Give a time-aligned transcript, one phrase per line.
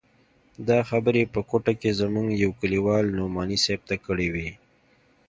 [0.69, 4.49] دا خبرې په کوټه کښې زموږ يوه کليوال نعماني صاحب ته کړې وې.